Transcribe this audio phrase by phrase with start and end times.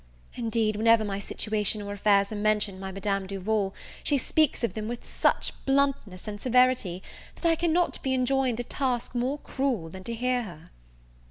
[0.33, 4.87] Indeed, whenever my situation or affairs are mentioned by Madame Duval, she speaks of them
[4.87, 7.03] with such bluntness and severity,
[7.35, 10.71] that I cannot be enjoined a task more cruel than to hear her.